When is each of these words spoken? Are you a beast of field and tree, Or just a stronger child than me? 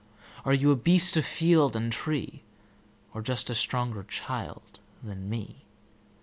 Are 0.45 0.53
you 0.55 0.71
a 0.71 0.75
beast 0.75 1.15
of 1.15 1.27
field 1.27 1.75
and 1.75 1.91
tree, 1.93 2.41
Or 3.13 3.21
just 3.21 3.51
a 3.51 3.53
stronger 3.53 4.01
child 4.01 4.79
than 5.03 5.29
me? 5.29 5.67